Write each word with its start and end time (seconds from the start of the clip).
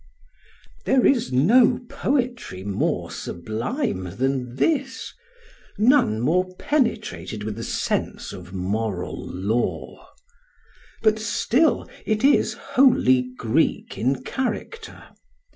]There 0.87 1.05
is 1.05 1.31
no 1.31 1.79
poetry 1.87 2.63
more 2.63 3.11
sublime 3.11 4.05
than 4.17 4.55
this; 4.55 5.13
none 5.77 6.19
more 6.21 6.55
penetrated 6.55 7.43
with 7.43 7.55
the 7.55 7.63
sense 7.63 8.33
of 8.33 8.51
moral 8.51 9.23
law. 9.31 10.09
But 11.03 11.19
still 11.19 11.87
it 12.03 12.23
is 12.23 12.53
wholly 12.53 13.31
Greek 13.37 13.95
in 13.95 14.23
character. 14.23 15.03